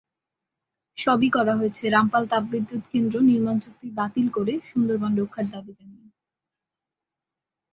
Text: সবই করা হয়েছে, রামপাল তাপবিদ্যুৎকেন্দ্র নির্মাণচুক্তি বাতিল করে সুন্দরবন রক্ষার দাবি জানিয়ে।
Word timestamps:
সবই 0.97 1.29
করা 1.29 1.53
হয়েছে, 1.55 1.83
রামপাল 1.89 2.23
তাপবিদ্যুৎকেন্দ্র 2.27 3.15
নির্মাণচুক্তি 3.21 3.87
বাতিল 3.91 4.27
করে 4.29 4.53
সুন্দরবন 4.69 5.11
রক্ষার 5.17 5.47
দাবি 5.51 5.71
জানিয়ে। 5.77 6.07